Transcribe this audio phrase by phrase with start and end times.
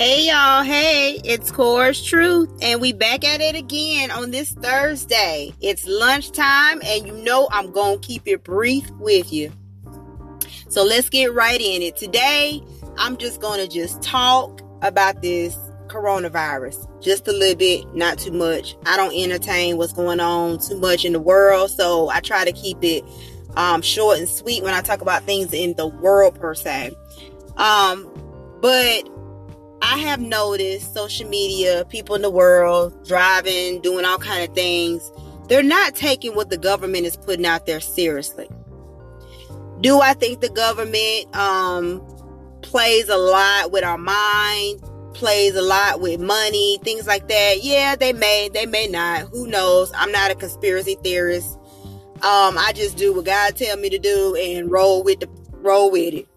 [0.00, 5.52] Hey y'all, hey, it's Core's Truth, and we back at it again on this Thursday.
[5.60, 9.52] It's lunchtime, and you know I'm gonna keep it brief with you.
[10.70, 11.98] So let's get right in it.
[11.98, 12.62] Today,
[12.96, 15.54] I'm just gonna just talk about this
[15.88, 18.76] coronavirus just a little bit, not too much.
[18.86, 22.52] I don't entertain what's going on too much in the world, so I try to
[22.52, 23.04] keep it
[23.54, 26.96] um, short and sweet when I talk about things in the world per se.
[27.58, 28.10] Um,
[28.62, 29.06] but
[29.82, 35.10] I have noticed social media, people in the world driving, doing all kind of things.
[35.48, 38.48] They're not taking what the government is putting out there seriously.
[39.80, 42.06] Do I think the government um,
[42.62, 44.82] plays a lot with our mind,
[45.14, 47.62] plays a lot with money, things like that?
[47.62, 49.22] Yeah, they may, they may not.
[49.30, 49.90] Who knows?
[49.96, 51.58] I'm not a conspiracy theorist.
[52.22, 55.90] Um, I just do what God tell me to do and roll with the roll
[55.90, 56.28] with it.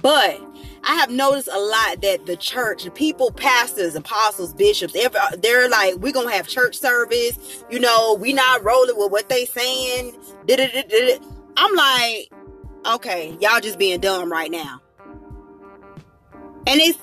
[0.00, 0.40] But
[0.84, 5.96] I have noticed a lot that the church, the people, pastors, apostles, bishops, they're like,
[5.96, 7.64] we're gonna have church service.
[7.70, 10.16] You know, we not rolling with what they saying.
[11.56, 12.30] I'm like,
[12.86, 14.80] okay, y'all just being dumb right now.
[16.66, 16.98] And it's,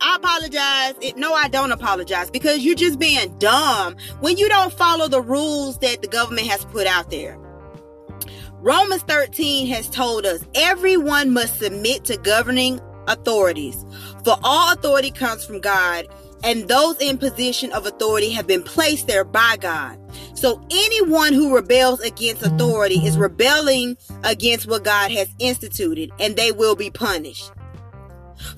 [0.00, 0.94] I apologize.
[1.02, 5.20] It, no, I don't apologize because you're just being dumb when you don't follow the
[5.20, 7.38] rules that the government has put out there.
[8.62, 13.84] Romans 13 has told us everyone must submit to governing authorities,
[14.22, 16.06] for all authority comes from God,
[16.44, 19.98] and those in position of authority have been placed there by God.
[20.38, 26.52] So anyone who rebels against authority is rebelling against what God has instituted, and they
[26.52, 27.50] will be punished.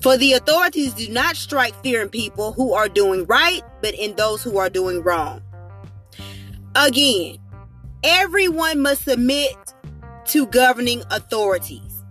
[0.01, 4.15] For the authorities do not strike fear in people who are doing right, but in
[4.15, 5.41] those who are doing wrong.
[6.75, 7.39] Again,
[8.03, 9.55] everyone must submit
[10.27, 12.03] to governing authorities.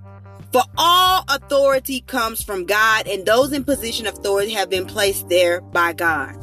[0.53, 5.29] For all authority comes from God, and those in position of authority have been placed
[5.29, 6.37] there by God.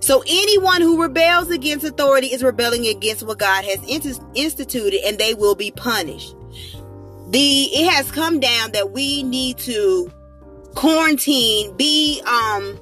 [0.00, 3.82] So anyone who rebels against authority is rebelling against what God has
[4.34, 6.34] instituted, and they will be punished.
[7.30, 10.10] The it has come down that we need to
[10.74, 12.80] quarantine, be um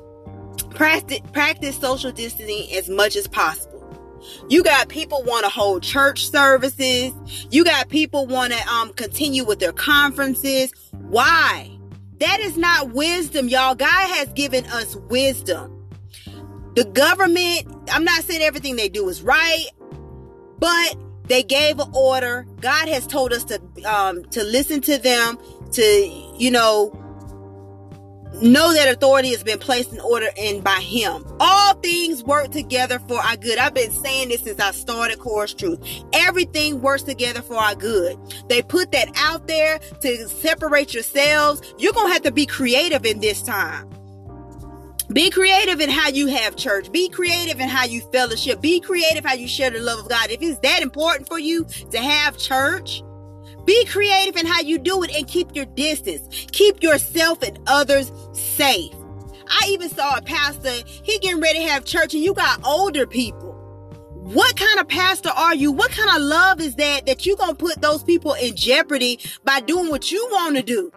[0.70, 3.65] practice practice social distancing as much as possible.
[4.48, 7.12] You got people want to hold church services.
[7.50, 10.72] You got people want to um continue with their conferences.
[10.92, 11.70] Why?
[12.18, 13.74] That is not wisdom, y'all.
[13.74, 15.72] God has given us wisdom.
[16.74, 19.66] The government, I'm not saying everything they do is right,
[20.58, 22.46] but they gave an order.
[22.60, 25.38] God has told us to um to listen to them,
[25.72, 25.82] to
[26.36, 26.92] you know,
[28.42, 32.98] know that authority has been placed in order and by him all things work together
[33.00, 35.80] for our good i've been saying this since i started core's truth
[36.12, 41.92] everything works together for our good they put that out there to separate yourselves you're
[41.92, 43.88] gonna have to be creative in this time
[45.12, 46.90] be creative in how you have church.
[46.90, 48.60] Be creative in how you fellowship.
[48.60, 50.30] Be creative how you share the love of God.
[50.30, 53.02] If it's that important for you to have church,
[53.66, 56.46] be creative in how you do it and keep your distance.
[56.52, 58.94] Keep yourself and others safe.
[59.48, 63.06] I even saw a pastor, he getting ready to have church and you got older
[63.06, 63.52] people.
[64.12, 65.70] What kind of pastor are you?
[65.70, 69.20] What kind of love is that that you going to put those people in jeopardy
[69.44, 70.92] by doing what you want to do?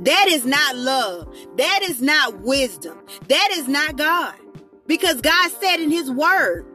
[0.00, 1.34] That is not love.
[1.56, 2.98] That is not wisdom.
[3.28, 4.34] That is not God.
[4.86, 6.66] Because God said in his word,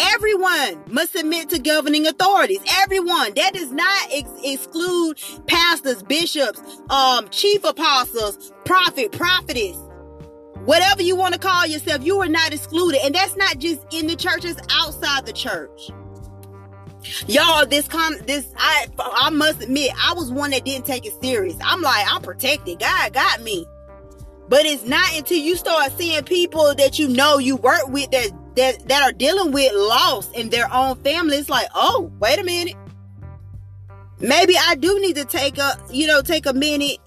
[0.00, 2.60] Everyone must submit to governing authorities.
[2.78, 3.32] Everyone.
[3.34, 6.60] That does not ex- exclude pastors, bishops,
[6.90, 9.76] um, chief apostles, prophet, prophetess.
[10.64, 13.00] Whatever you want to call yourself, you are not excluded.
[13.04, 15.90] And that's not just in the churches, outside the church.
[17.26, 21.14] Y'all, this con this I I must admit, I was one that didn't take it
[21.22, 21.56] serious.
[21.62, 22.80] I'm like, I'm protected.
[22.80, 23.66] God got me.
[24.48, 28.30] But it's not until you start seeing people that you know you work with that
[28.58, 32.44] that that are dealing with loss in their own family, it's like, oh, wait a
[32.44, 32.74] minute.
[34.20, 36.98] Maybe I do need to take a, you know, take a minute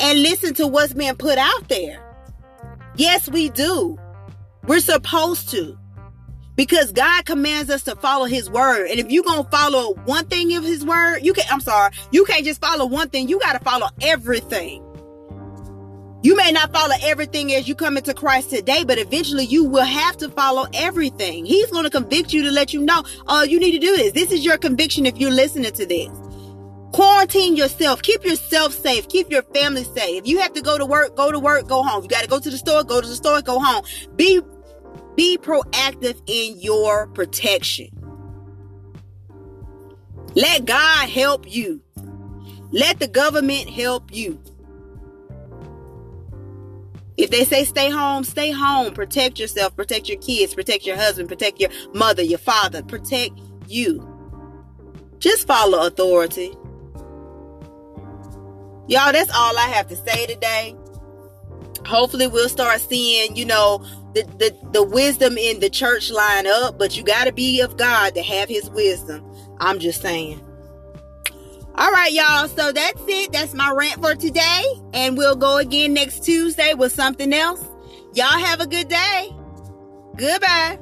[0.00, 2.02] and listen to what's being put out there.
[2.96, 3.96] Yes, we do.
[4.66, 5.78] We're supposed to.
[6.56, 8.88] Because God commands us to follow his word.
[8.90, 12.24] And if you're to follow one thing of his word, you can't I'm sorry, you
[12.24, 13.28] can't just follow one thing.
[13.28, 14.82] You got to follow everything.
[16.26, 19.84] You may not follow everything as you come into Christ today, but eventually you will
[19.84, 21.46] have to follow everything.
[21.46, 24.10] He's going to convict you to let you know, oh, you need to do this.
[24.10, 26.08] This is your conviction if you're listening to this.
[26.90, 28.02] Quarantine yourself.
[28.02, 29.06] Keep yourself safe.
[29.06, 30.24] Keep your family safe.
[30.24, 32.02] If you have to go to work, go to work, go home.
[32.02, 33.84] You got to go to the store, go to the store, go home.
[34.16, 34.40] Be
[35.14, 37.86] be proactive in your protection.
[40.34, 41.82] Let God help you.
[42.72, 44.42] Let the government help you.
[47.16, 48.92] If they say stay home, stay home.
[48.92, 54.06] Protect yourself, protect your kids, protect your husband, protect your mother, your father, protect you.
[55.18, 56.54] Just follow authority.
[58.88, 60.76] Y'all, that's all I have to say today.
[61.86, 63.84] Hopefully, we'll start seeing, you know,
[64.14, 67.76] the, the, the wisdom in the church line up, but you got to be of
[67.76, 69.24] God to have his wisdom.
[69.58, 70.40] I'm just saying.
[71.78, 72.48] All right, y'all.
[72.48, 73.32] So that's it.
[73.32, 74.64] That's my rant for today.
[74.94, 77.62] And we'll go again next Tuesday with something else.
[78.14, 79.30] Y'all have a good day.
[80.16, 80.78] Goodbye.